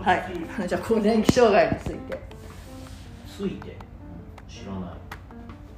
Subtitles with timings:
[0.00, 0.68] はい。
[0.68, 2.20] じゃあ更年期障害について。
[3.26, 3.76] ついて？
[4.48, 4.90] 知らない。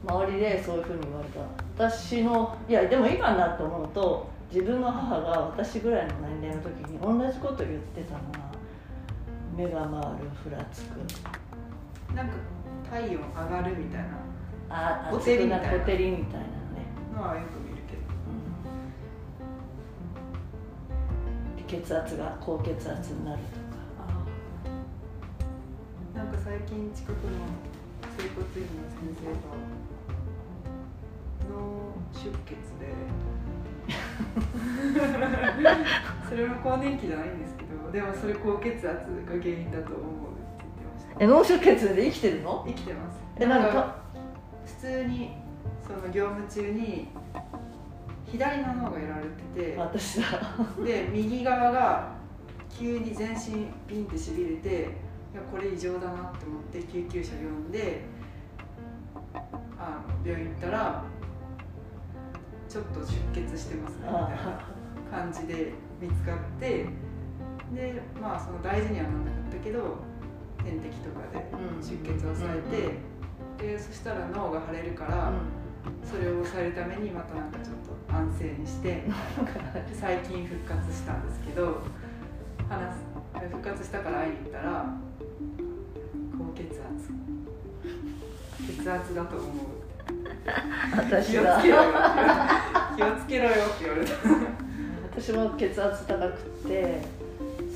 [0.09, 1.41] 周りでそういうふうに言われた。
[1.89, 8.53] 私のいやでも今になって思うと自分の母が私ぐらいの年齢の時に同じこと言ってたのは
[9.57, 10.99] 目が回るふらつく。
[12.15, 12.35] なんか
[12.91, 14.09] 体温上がるみたいな。
[14.71, 15.69] あほてりみたいな。
[15.71, 16.47] ほてりみたいなね、
[17.15, 18.03] のはよく見るけど。
[21.77, 23.70] うん、血圧が高血圧になると
[26.51, 27.15] 最近近くの
[28.19, 29.55] 整骨院の先生が
[31.49, 31.55] 脳
[32.13, 32.91] 出血で。
[36.29, 38.97] それも更年期じゃないんですけどでもそれ高血圧が
[39.41, 41.15] 原因だと思うって言ってました。
[41.21, 42.65] え脳出血で生きてるの？
[42.67, 43.21] 生きてます。
[43.37, 44.03] えなんか
[44.67, 45.37] 普通に
[45.87, 47.11] その業務中に
[48.27, 49.23] 左の脳がやられ
[49.55, 50.27] てて私だ。
[50.85, 52.09] で右側が
[52.69, 54.87] 急に全身ピンってしびれてい
[55.37, 58.03] やこれ異常だなって思って救急車呼んで
[59.79, 61.05] あの病院行ったら
[62.69, 63.07] ちょっと出
[63.47, 64.61] 血してますねみたいな
[65.11, 66.87] 感じで見つかって
[67.75, 69.99] でまあその大事にはなんなかったけど
[70.63, 71.83] 点滴とかでうん。
[71.83, 72.99] 出血を抑え
[73.57, 75.33] て、でそしたら脳が腫れるから、
[76.05, 78.89] それを抑えるためにまたなんかちょっと安静にして
[79.89, 81.81] で最近復活したんですけど
[82.69, 84.95] 話す復活したから会いに行ったら
[88.83, 89.49] 血圧だと思う
[90.97, 91.83] 私気をつだけろよ。
[92.97, 94.13] 気をつけろよって言われた。
[95.13, 97.03] 私も血圧高くて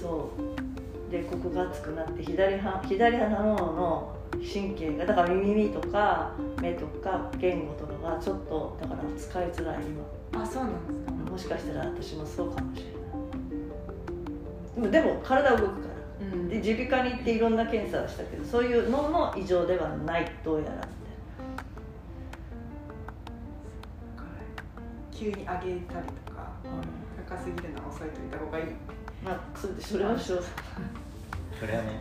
[0.01, 1.13] そう。
[1.13, 9.77] でここが熱くなって左は左鼻の脳の神経がだから耳とか目とか言語とかがちょっとだから使いづらい
[10.33, 11.13] あそうなんですか。
[11.13, 12.95] 今もしかしたら私もそうかもしれない。
[14.75, 15.95] でもでも体動くから。
[16.21, 16.49] うん。
[16.49, 20.33] で耳鼻科に行っていろんな検査をしたけどそういう脳の異常ではない。
[20.43, 20.89] どうやら
[25.15, 26.71] 急に上げたりとかな、
[27.37, 28.65] 高すぎるのは抑えといた方がいい。
[29.25, 30.43] まあそれでそれをしよう
[31.59, 32.01] それはね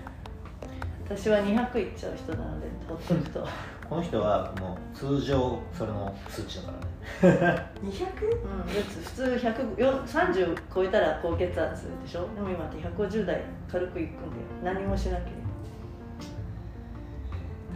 [1.05, 3.47] 私は200いっちゃう人なのでほっとくと。
[3.89, 6.73] この人はもう通常それの数値だか
[7.21, 7.69] らね。
[7.83, 7.85] 200?
[7.85, 12.27] うん、普通100よ30超えたら高血圧でしょ？
[12.33, 13.41] でも今って150代
[13.71, 14.75] 軽くいくんだよ。
[14.75, 15.31] 何もしなけれ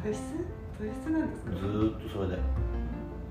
[0.04, 0.22] 体質？
[0.80, 1.52] 体質なんですか？
[1.52, 2.40] ずーっとそれだよ。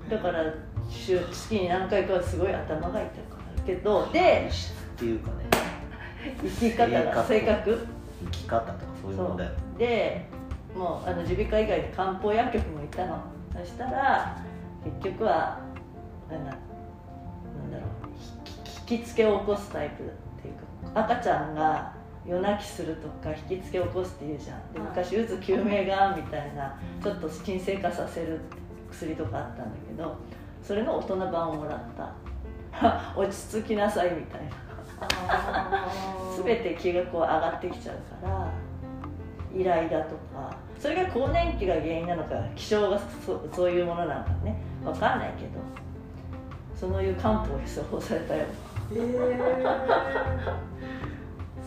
[0.09, 0.43] ばだから
[0.89, 5.45] 週月に何回かはすごい頭が痛くなるけどでっていうかね。
[6.43, 7.87] 生き方が性格。
[8.25, 9.51] 生き方とかそういうものだよ。
[9.77, 10.25] で
[10.75, 13.19] もうあの耳鼻科以外で漢方薬局も行ったの。
[13.53, 14.37] そしたら
[14.83, 15.59] 結局は
[16.29, 16.57] なんだな
[17.67, 18.91] んだろう。
[18.91, 20.05] 引きつけを起こすタイプっ
[20.41, 21.93] ていうか赤ちゃんが
[22.25, 24.73] 夜泣きするとか引きつけを起こすっていうじゃん。
[24.73, 24.89] ではい。
[24.89, 28.39] 昔うつ救命がんみたいなちょっと鎮静化させる
[28.89, 30.17] 薬とかあったんだけど
[30.63, 32.13] それの大人版をもらった。
[33.15, 34.47] 落ち着きなさいみたいな。
[36.43, 37.95] 全て気がこう上がってきちゃう
[38.25, 38.47] から
[39.53, 40.55] イライラとか。
[40.79, 44.61] それが更年期が原因なのか気象がそそういうものなのかね。
[44.83, 45.59] 分かんないけど。
[46.75, 48.45] そういう漢方を処方されたよ
[48.91, 48.99] えー、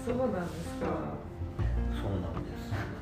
[0.07, 0.87] そうなんですか。
[2.01, 3.00] そうなんです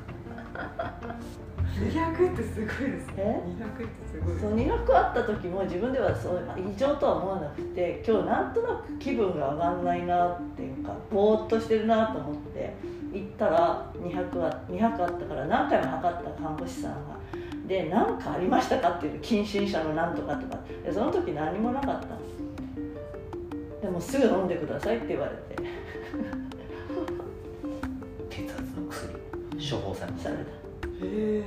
[1.79, 3.13] 200ってすごいですね。
[3.17, 12.73] え？200ってすごいですその200あった時も自分ではそう異常とは思わなくて今日なんとなく気分が上がんないなっていうかぼーっとしてるなと思って
[13.13, 16.97] 行ったら200あ200あったから何回も測った看護師さんが
[17.67, 20.59] で何かありましたかっていう近親者のなんとかとか。
[20.83, 22.19] でその時何もなかったの
[23.81, 25.61] でもすぐ飲んでくださいって言われて
[29.69, 30.41] 処方されたされた。
[30.41, 30.45] へ
[31.03, 31.43] え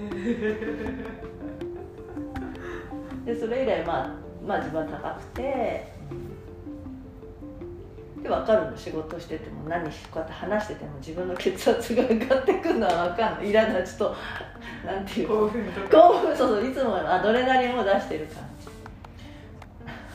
[3.26, 4.10] でそれ以来まあ
[4.46, 5.92] まあ自分は高くて
[8.22, 13.50] で分かるの仕事してても何しこうやって話してても自分の血圧が上がってくるのは分かんない。
[13.50, 13.84] いらない。
[13.84, 14.16] ちょっと
[14.86, 15.88] なんていう興の奮とか。
[15.88, 18.62] 興奮そうそういつもアドレナリンを出してる感じ。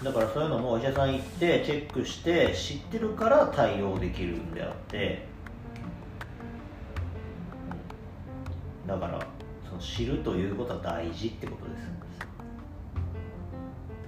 [0.05, 5.27] だからそういうのもお医者さん行ってチェックして知ってるから対応できるんであって
[8.87, 9.19] だから
[9.67, 11.87] その知るということは大事ってことです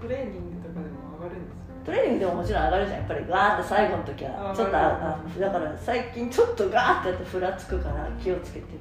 [0.02, 3.00] トレーニングとかでも上がるんですかトレーニングでももちろん上がるじゃん。
[3.00, 8.80] やっぱりガーって最後の時はあちょっとああだから最近ちょっとガーってやってふらつくから気をつけてる。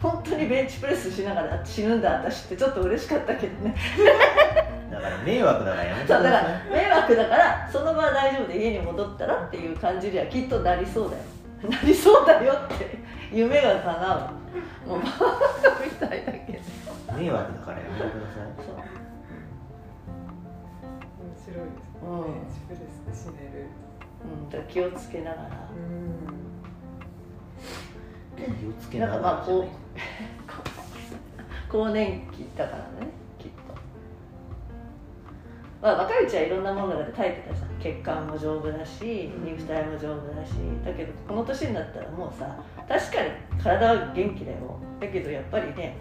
[0.00, 3.74] 本当にベンチプレスしながら死ぬんだ私ってちょっと嬉しかったけどね。
[4.90, 11.22] だから迷惑だからやめてくそうだから迷惑だからその場は大丈夫で家に戻ったらっていう感じではきっとなりそうだよ。
[11.70, 12.98] なりそうだよって
[13.32, 14.41] 夢が叶う
[14.86, 15.16] もうバカ
[15.84, 16.58] みたいだけど
[17.16, 18.64] 迷惑だからやめてください。
[18.64, 18.76] そう。
[21.18, 21.92] 面白いです。
[21.92, 23.66] ね、うんベンチプレスで死ねる。
[24.24, 25.48] うん、だから気をつけながら。
[25.74, 26.42] うん
[28.36, 29.66] 気をつけななんがからまあこう
[31.70, 33.74] 更年期だからねきっと、
[35.80, 40.52] まあ、若いうちはいろんなものが耐えてたじゃん血管も丈夫だし肉体も丈夫だし
[40.84, 42.56] だけどこの年になったらもうさ
[42.88, 44.78] 確かに体は元気だよ。
[45.00, 45.96] だけどやっぱりね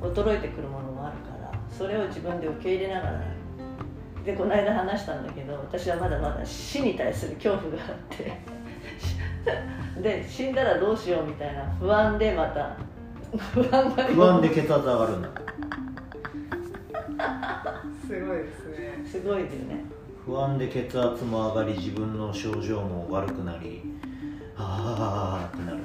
[0.00, 3.24] 衰えてくるものもあるからそれを自分で受け入れながら
[4.24, 7.96] でこの間話したんだけど私はまだまだ死に対する恐怖があっ
[9.96, 12.76] て で死んだらどうしようみたいな不安でまた
[13.52, 15.28] 不安が不安で血圧上がるんだ。
[18.06, 19.04] すごいですね。
[19.04, 19.93] すごいよね
[20.26, 23.82] 不安で血圧も上がり自分の症状も悪くなり
[24.56, 25.78] ああってなる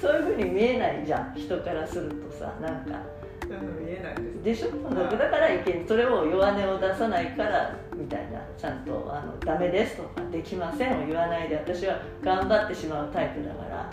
[0.00, 3.00] そういうふうに見えないじゃん人からするとさなんか。
[3.48, 4.14] うん見えない
[4.44, 4.62] です。
[4.62, 4.90] でしょ？
[5.16, 8.38] だからいけんそれを弱音を出さないからみたいな。
[8.58, 13.90] ちゃんとあの「ダメです」とか「できません」を言わないで私は頑張ってしまうタイプだから。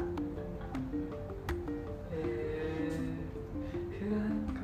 [2.11, 2.99] へえ
[4.01, 4.19] 不安
[4.53, 4.61] か。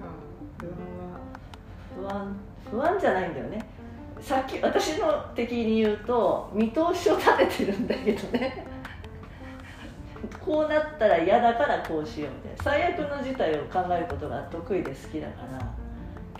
[1.96, 2.10] 不安は？
[2.10, 2.36] 不安
[2.72, 3.64] 不安じゃないんだよね。
[4.22, 8.66] さっき私の的に言うと見通しを立ててるんだけどね。
[10.40, 12.64] こうなったら嫌だからこうしようみたいな。
[12.64, 15.60] 最悪の事態を考えることが得意で好きだから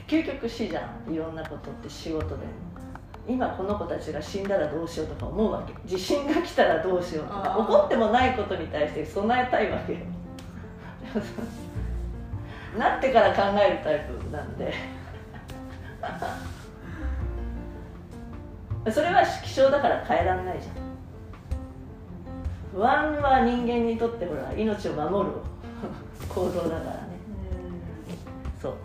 [0.08, 1.14] 究極死じゃん。
[1.14, 2.36] いろんなことって仕事で。
[2.36, 2.42] も
[3.28, 5.74] 今この子たちが死んだらどうしようとか思うわけ。
[5.86, 7.56] 地震が来たらどうしようとか。
[7.56, 7.66] あー。
[7.66, 10.00] 起こってもないことに対して備えたいわけよ。
[12.78, 14.74] なってから考えるタイプなんで
[18.92, 20.74] それは気象だから変えられないじゃん。
[22.74, 25.36] 不安は人間にとってほら命を守る
[26.30, 26.82] 行動だからね。
[28.62, 28.72] そう。
[28.72, 28.78] は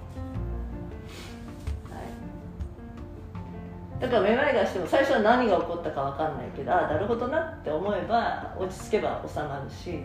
[3.98, 4.00] い。
[4.00, 10.00] だからめまいがしても最初は何が起こったか分かんないけどああなるほどなって思えば落ち着けば収まるし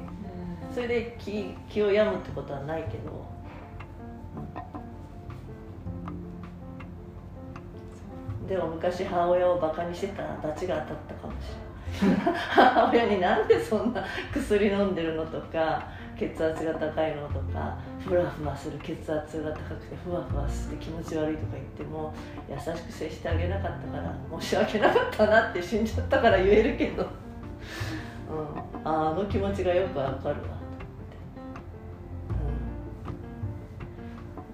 [0.74, 3.26] それで気気を病むってことはないけど
[8.52, 12.20] でも昔母親をバカにしてたら罰が当たったかもしれない。
[12.50, 14.04] 母親になんでそんな
[14.34, 15.88] 薬飲んでるのとか
[16.18, 22.14] 血圧が高いのとかふわふわする血圧が高くてふわふわして気持ち悪いとか言っても
[22.50, 27.10] 優しく接してあげなかったから申し訳なかったなって死んじゃったから言えるけど、うん、
[28.84, 30.36] ああの気持ちがよくわかるわ。
[30.36, 30.44] と思っ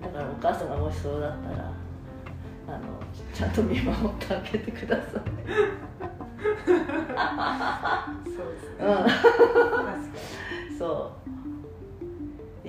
[0.04, 1.77] て、うん、だからお母さんがもしそうだったら
[2.68, 2.80] あの
[3.34, 5.08] ちゃんと見守ってあげてください。
[8.26, 8.80] そうですね。
[8.80, 8.84] う
[10.76, 10.78] ん。
[10.78, 11.28] そう。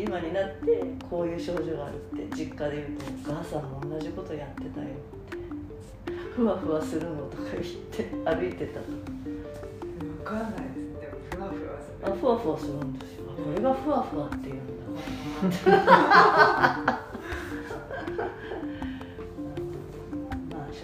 [0.00, 5.36] 今になってこういう症状があるって実家で言うとお母さんも同じことやってたよって。
[6.36, 8.86] ふわふわするのとか言って歩いてたと。
[8.92, 9.02] に
[10.18, 10.76] 分かんないです。
[10.76, 11.96] ねでもふわふわする。
[12.04, 13.24] あふわふわするんですよ。
[13.28, 14.58] あこれがふわふわっていうん
[15.50, 16.98] だ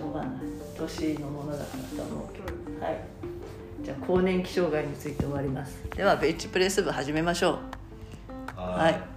[0.04, 0.30] ょうがない
[0.76, 1.64] 年のものだか
[1.96, 2.84] らと思うけど。
[2.84, 2.98] はい。
[3.82, 5.76] じゃあ更年期障害について終わります。
[5.96, 7.58] ではベッチプレス部始めましょ
[8.56, 8.60] う。
[8.60, 9.13] ははい